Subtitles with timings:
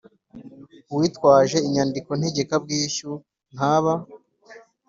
[0.93, 3.11] Uwitwaje inyandiko ntegekabwishyu
[3.53, 3.93] ntaba